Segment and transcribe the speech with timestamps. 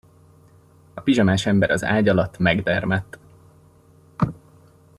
[0.93, 3.17] A pizsamás ember az ágy alatt megdermedt.